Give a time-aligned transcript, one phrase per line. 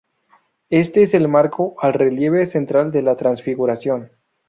[0.71, 4.09] Este es el marco al relieve central de la Transfiguración.